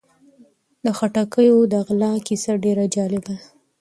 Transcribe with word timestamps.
د 0.85 0.87
خټکیو 0.97 1.57
د 1.73 1.73
غله 1.85 2.11
کیسه 2.27 2.53
ډېره 2.63 2.85
جالبه 2.95 3.33
ده. 3.37 3.37